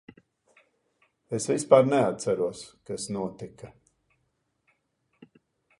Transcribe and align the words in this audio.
Es 1.39 1.45
vispār 1.51 1.85
neatceros, 1.89 2.63
kas 2.89 3.07
notika. 3.19 3.71